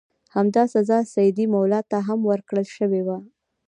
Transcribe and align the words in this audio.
همدا 0.35 0.63
سزا 0.73 0.99
سیدي 1.13 1.45
مولا 1.53 1.81
ته 1.91 1.97
هم 2.07 2.19
ورکړل 2.31 2.65
شوې 2.77 3.01
وه. 3.07 3.17